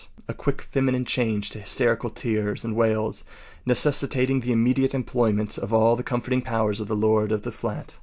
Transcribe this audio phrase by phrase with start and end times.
[0.27, 3.23] a quick feminine change to hysterical tears and wails,
[3.67, 7.99] necessitating the immediate employment of all the comforting powers of the lord of the flat.